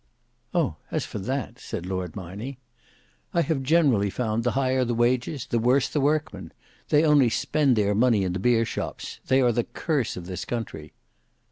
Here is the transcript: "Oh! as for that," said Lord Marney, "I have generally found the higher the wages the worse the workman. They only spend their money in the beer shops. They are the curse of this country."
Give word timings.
"Oh! 0.51 0.77
as 0.89 1.05
for 1.05 1.19
that," 1.19 1.59
said 1.59 1.85
Lord 1.85 2.15
Marney, 2.15 2.57
"I 3.35 3.41
have 3.43 3.61
generally 3.61 4.09
found 4.09 4.43
the 4.43 4.53
higher 4.57 4.83
the 4.83 4.95
wages 4.95 5.45
the 5.45 5.59
worse 5.59 5.87
the 5.89 6.01
workman. 6.01 6.53
They 6.89 7.03
only 7.05 7.29
spend 7.29 7.75
their 7.75 7.93
money 7.93 8.23
in 8.23 8.33
the 8.33 8.39
beer 8.39 8.65
shops. 8.65 9.19
They 9.27 9.41
are 9.41 9.51
the 9.51 9.63
curse 9.65 10.17
of 10.17 10.25
this 10.25 10.43
country." 10.43 10.93